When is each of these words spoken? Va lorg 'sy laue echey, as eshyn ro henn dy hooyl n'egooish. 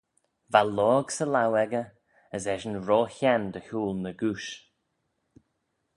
Va 0.53 0.61
lorg 0.75 1.07
'sy 1.15 1.25
laue 1.33 1.57
echey, 1.63 1.87
as 2.35 2.43
eshyn 2.53 2.77
ro 2.87 2.99
henn 3.15 3.43
dy 3.53 3.61
hooyl 3.67 3.93
n'egooish. 4.01 4.51